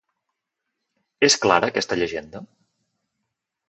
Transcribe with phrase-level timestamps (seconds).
[1.29, 2.47] És clara aquesta llegenda?